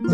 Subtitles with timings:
[0.00, 0.12] 皆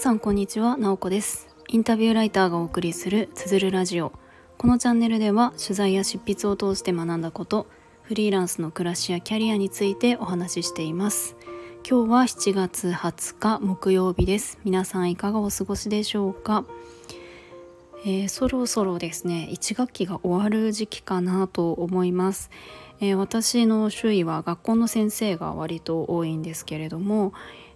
[0.00, 1.54] さんこんにちは、なおこです。
[1.68, 4.10] インタビューライターがお送りするつづるラジオ。
[4.58, 7.68] このチャンネルでは取材や執筆を通して学んだこと
[8.02, 11.36] フリーランスの暮らしやキャリアについてお話ししています。
[11.88, 14.58] 今日は7月20日木曜日です。
[14.64, 16.64] 皆さんいかがお過ごしでしょうか？
[18.06, 22.50] えー、そろそろですね1学期が終わる時期かなと思います、
[23.00, 27.32] えー、私の周囲は学校の先生が割と多いんですけれども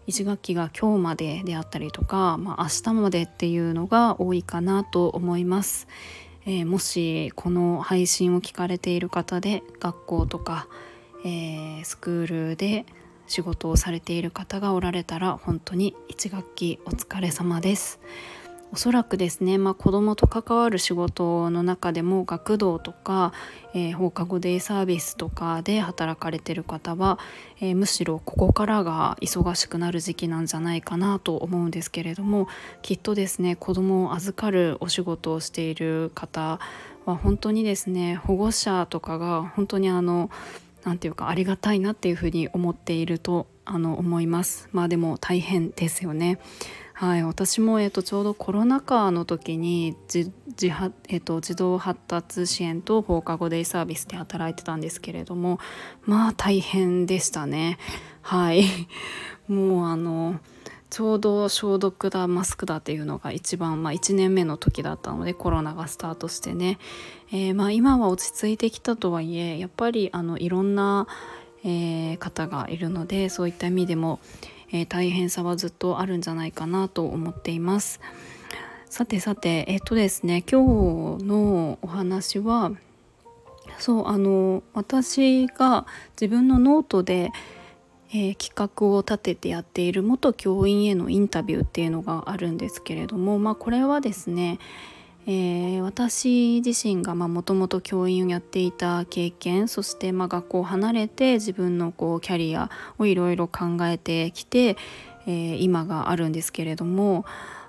[0.07, 5.87] 1学期が今日までであったりとか、まあ、明日までっていうのが多いかなと思います、
[6.47, 10.67] えー、もしこの配信を聞かれている方で学校とか、
[11.25, 12.87] えスクールで
[13.27, 18.01] 仕事をされている方がおられたら本当に1学期お疲れ様です。
[18.71, 23.33] おそらくですね、まあ、子どもと関わる仕事の中でも学童とか、
[23.73, 27.19] えー、放課後デイサービスとかで働かれてる方は、
[27.61, 32.47] えー、むしろここからが忙しくなる時期なんじゃないかなと思うんですけれども
[32.83, 36.59] きっとですね子どもを預かるお仕事をしている方
[37.07, 40.31] は本当にですね保護者とかが本当にあの
[40.85, 44.69] 何て言うかありがたいなっていうふうに思っているとあの思います。
[44.73, 46.39] まあでも大変ですよね。
[46.99, 50.67] はい、私も、えーと、ちょうどコロナ禍の時に自自,、
[51.09, 55.61] えーと、児童発達支援と放課後デイサービスで働いてたんですけれども
[56.07, 57.79] まあ大変でしたね。
[58.21, 58.65] はい
[59.47, 60.41] もうあの
[60.91, 66.81] ちょうど消毒だマスクだっていうのが一番、まあ、1年目の時だったのでコロナがスタートしてね、
[67.31, 71.07] えー、まあ、今は落ち着いてきたとはいえやっぱりあのいろんな、
[71.63, 74.19] えー、方がいるのでそういった意味でも、
[74.71, 78.01] えー、大変さはずっとあるんじゃないかなと思っています。
[78.91, 82.73] さてさてえっとですね今日のお話は
[83.79, 85.87] そうあの私が
[86.19, 87.31] 自分のノートで、
[88.11, 94.59] えー、企画を立ててやっている元教員へのインタビューっていうのがあるんですけれどもまあこれはですね
[95.31, 104.79] えー、私自身がもともと教員をやっていた経験そしてま学校を離れて自分のこうキャリアをいろいろ考えてきて、
[105.27, 107.27] えー、今があるんですけれども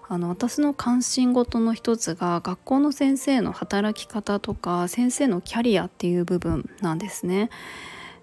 [0.08, 7.50] あの私の関心事の一つが学校の先生の働き方とか先生のキャリアっていう部分なんですね。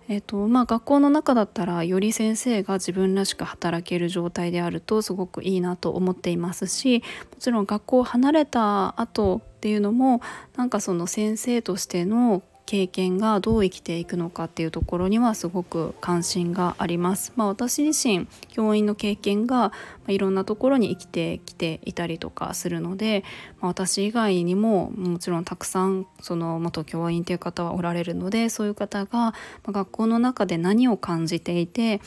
[0.09, 7.03] えーとまあ、学校の中だったらより先生が自分らしく働ける状態であるとすごくいいなと思っていますし
[7.33, 10.21] もちろん学校を離れた後っていうのも
[10.57, 17.33] なんかその先生としての経験がどう生きていくのかっていうところにはすごく関心があります。
[17.37, 19.73] まあ、私自身教員の経験が
[20.09, 23.25] いろんなところに生きてきていたりとかするので、
[23.61, 29.35] まあ、私以外にももちろんたくさんその元教員という方はおられるのでそういう方が
[29.65, 32.01] 学校の中で何を感じていて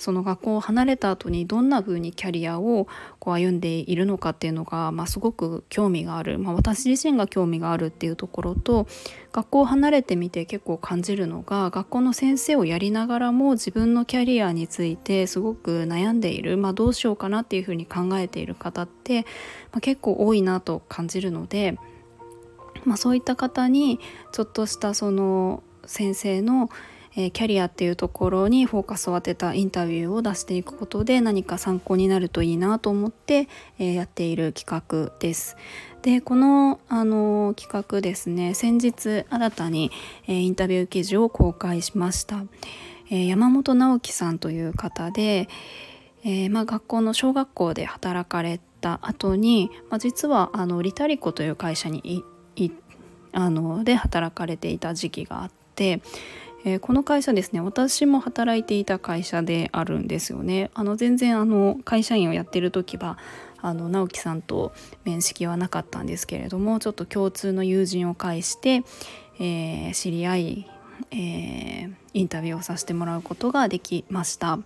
[0.00, 2.88] その学校を離れた後にどんな風にキャリアを
[3.18, 8.86] こう歩んでいるのかっていうのが、まあ、すごく興味がある、まあ、私自身が興味があるっていうところと
[9.32, 19.22] 学校を離れてみて結構感じるのが学校の先生をやりながらも自分のキャリアについてすごく悩んでいる、まあ、どうしようかなっていうふうに考えている方って、
[19.72, 21.76] まあ、結構多いなと感じるので、
[22.84, 24.00] まあ、そういった方に
[24.32, 26.70] ちょっとしたその先生の
[27.16, 33.48] えー、キャリアっていうところにフォーカスを当てたインタビューを出していくことで何か参考になるといいなと思って、
[33.78, 35.56] えー、やっている企画です。
[36.02, 39.90] でこの、あの企画ですね先日新たに、
[40.26, 42.44] えー、インタビュー記事を公開しました。
[43.12, 45.48] え山本直樹さんという方で、
[46.24, 52.24] えまあ、学校の小学校で働かれた後に、まあ、実はあのリタリコという会社に
[53.32, 56.02] あので働かれていた時期があって、
[56.64, 60.70] えー、この会社ですね私も働いていた会社であるんですよね。
[60.74, 63.18] あの全然あの会社員をやってる時は
[63.62, 64.72] あの直樹さんと
[65.04, 68.82] 面識はなかったんですけれどもちょっと共通の友人を介して、
[69.38, 70.70] えー、知り合い、
[71.10, 74.58] えー、インタビューをさせてもらうことができました。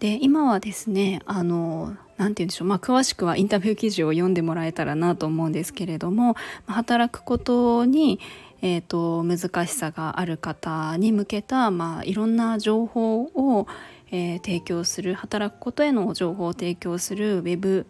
[0.00, 6.34] で今はですねあの何て言うんでしょうまあ詳しくはインタビュー記事を読んでもらえたらなと思うんですけれども
[6.66, 8.18] 働くことに、
[8.62, 13.66] えーと、難しさがある方に向けた、まあ、いろんな情報を、
[14.12, 17.86] えー、提供する働くことへの情報を提供するウェブ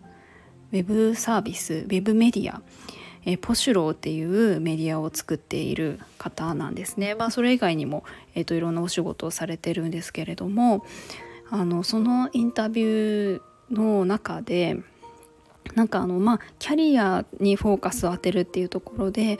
[0.72, 2.62] ウェブサービスウェブメディア、
[3.26, 7.14] えー、ポシュローっていうメディアを作っている方なんですね。
[7.14, 8.04] まあ、それ以外にも、
[8.34, 10.86] えーと、いろんなお仕事をされてるんですけれども
[11.50, 14.78] あのそのインタビューの中で
[15.75, 19.38] なんかあのまあキャリアにフォーカスを当てるっていうところで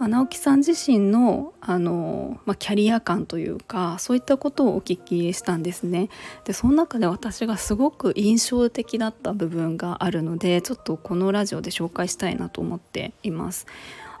[0.00, 6.08] まあ、直樹さん自身のあの、まあ、キャリア感というかそういったことをお聞きしたんですね。
[6.44, 13.66] でその中で私がすごく印象的だった部分があるのでちょっとこのラジオで紹介したいなと思っています。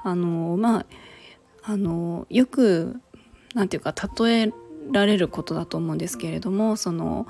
[0.04, 0.86] あのまあ
[1.62, 3.00] あのよく
[3.54, 4.52] なんていうか例え
[4.92, 7.26] られることだと思うんですけれどもその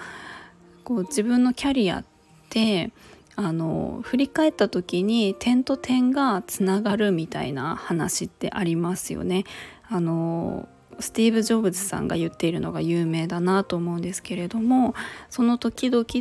[0.83, 2.05] こう自分のキャリアっ
[2.49, 2.91] て
[3.37, 9.45] あの振り返った時に点と点がつながるみたいな話ってありますよね。
[9.89, 10.69] あの
[11.01, 14.95] スティーブ・ジョブズさんが言っているのが有名だなと思うんですけれども
[15.31, 16.21] その時々で、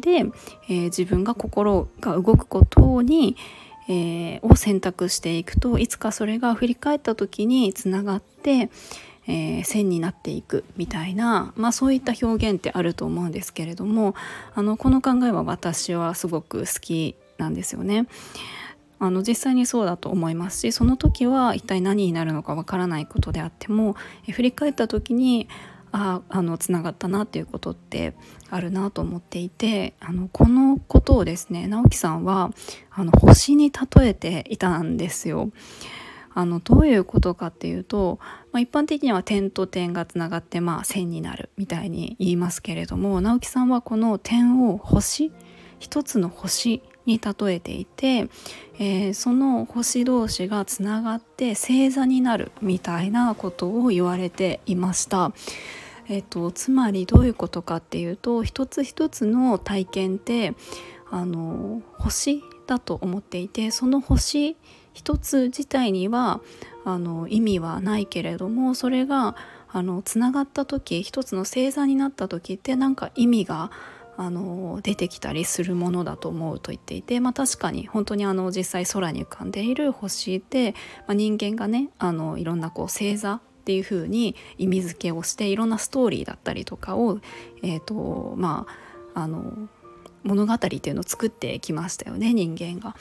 [0.70, 3.36] えー、自分が心が動くことに、
[3.90, 8.70] えー、を選択していくといつかそれが振り返った時につながって、
[9.30, 14.16] えー、線になっていくみたいな、まあ、そういった表現ってあると思うんですけれども
[14.56, 18.08] あのこの考えは私はすごく好きなんですよね。
[19.02, 23.96] あの実際にそうだと思いますしその時は一体何になるのかわからないことであっても
[24.28, 25.48] え振り返った時に
[25.94, 28.14] ああのつながったなっていうことって
[28.50, 32.52] あるなと思っていてあのこのことをですね直樹さんは
[32.92, 35.50] あの星に例えていたんですよ。
[36.40, 38.18] あのどういうことかっていうと、
[38.54, 45.34] まあ、一般的には点と点がつながってまあ線になるみたいに言いますけれども直樹さんはこの点を星
[45.80, 48.30] 一つの星に例えていて、
[48.78, 55.34] えー、その星同士がつながって星座になるみたいなことを言われていました。
[56.08, 60.56] えーと、つまりどういうことかっていうと一つ一つの体験って
[61.12, 64.58] あの星だと思っていてその星
[65.00, 66.42] 一つ自体には
[66.84, 69.38] あの意味はないけれどもそれが
[69.72, 73.72] あのつながった時一つの星座になった時ってなんか意味が
[74.18, 80.74] あの出てきたりするものだと思うと言っていて、まあ、確かに本当にあの実際空に浮かんでいる星で、
[81.08, 87.20] まあ、人間がねあのいろんなこう星座っていう風に意味付けをしていろんなストーリーだったりとかを、
[87.64, 88.68] えーとま
[89.16, 89.70] あ、あの
[90.24, 92.98] 物語っていうのを作ってきましたよね人間が。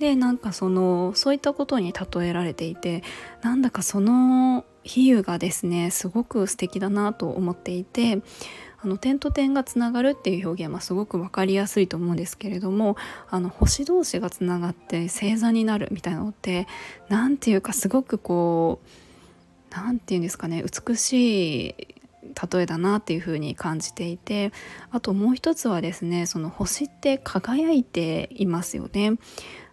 [0.00, 3.04] でなんかそのそういったことに例えられていて
[3.42, 8.22] なんだかその比喩がですねすごく素敵だなと思っていて
[8.82, 12.96] あの点と点がつながるっていう表現はすごく分かりやすいと思うんですけれども
[13.28, 16.66] あの星同士がつながって星座になるみたいなのって
[17.10, 18.88] 何て言うかすごくこう
[19.70, 21.74] 何て言うんですかね美しい
[22.52, 24.50] 例えだなっていう風に感じていて
[24.90, 29.18] あともう一つはですねその星って輝いていますよね。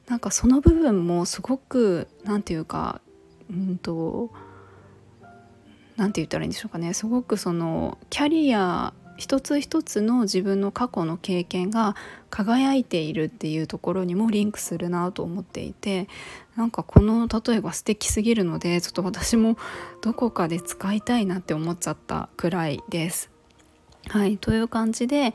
[0.07, 3.01] なんかその部分もすごく何て言うか
[3.49, 4.31] うんと
[5.97, 11.95] 何て言ったらいいんでしょうかねすごくそのキャリア一つ一つの自分の過去の経験が
[12.29, 16.07] 輝いているっていうところにもリンクするなと思っていて
[16.55, 19.57] なんかこの例えば素敵すぎるのでちょっと私も
[20.01, 23.31] どこかで使いたいなって思っちゃったくらいです。
[24.09, 25.33] はいという感じで、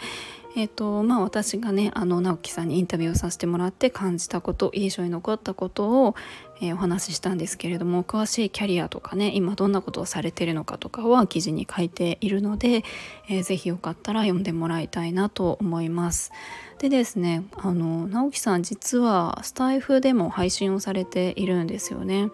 [0.55, 6.15] えーとまあ、私がねあの直樹さんにインタビューをさせてもらって感じたこと印象に残ったことを、
[6.61, 12.85] えー、お話ししたんですけれども詳しいキャリアとかね今どんなことをされてるのかとかは記事に書いているので、
[13.29, 16.33] えー、ぜひよかったら読んでもらいたいなと思います。
[16.79, 22.31] でですねあの直樹さん実はスタイフでも配信をされているんですよね。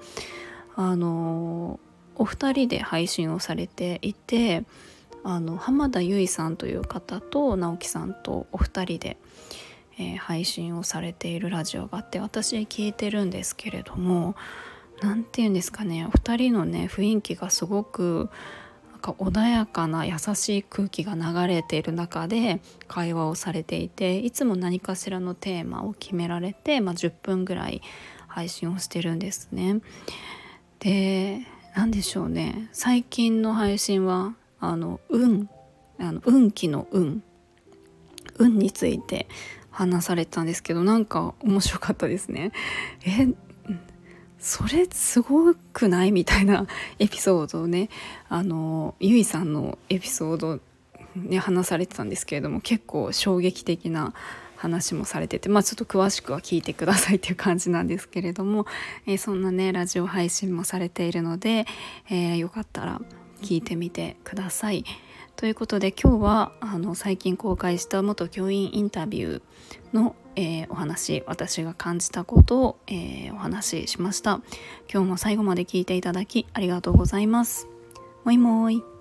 [0.74, 1.78] あの
[2.16, 4.64] お二人で配信をされていて
[5.30, 9.18] あの浜田由衣さんという方と直樹さんとお二人で、
[9.98, 14.36] えー、配信をされているラジオがあって私聞いてるんですけれども
[15.02, 18.30] 何て言うんですかねお二人のね雰囲気がすごく
[18.90, 27.82] なんか穏やかな優しい空気が流れている中で会話をされていていつも何かしらのテーマを決められて、まあ、10分ぐらい
[28.28, 29.82] 配信をしてるんですね。
[30.78, 31.42] で
[31.76, 35.48] 何でしょうね最近の配信はあの運
[35.98, 37.22] あの運気の運
[38.38, 39.28] 運について
[39.70, 42.52] 話されたんですけどなんか面白かったですね。
[43.04, 43.28] え
[44.38, 46.12] それすごくない？
[46.12, 46.66] みたいな
[47.00, 47.88] エピソードをね
[48.28, 50.60] あのゆいさんのエピソード
[51.16, 54.14] ね話されてたんですけれども結構衝撃的な
[54.54, 58.66] 話もされててまあちょっと詳しくは聞いてくださいっていう感じなんですけれども、
[59.06, 61.66] えー、そんなねラジオ配信もされているので、
[62.08, 63.00] えー、よかったら
[63.42, 64.84] 聞いてみてください。
[65.36, 74.40] ということで今日はあの最近公開した元教員インタビューの、えー、お話私が感じたことを、えー、お話ししました。
[74.92, 77.68] 今日も最後まで聞いていただきありがとうございます。
[78.24, 78.97] もいも